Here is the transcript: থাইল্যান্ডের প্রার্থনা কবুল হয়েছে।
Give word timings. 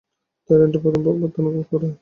থাইল্যান্ডের 0.49 0.81
প্রার্থনা 0.81 1.03
কবুল 1.05 1.51
হয়েছে। 1.55 1.87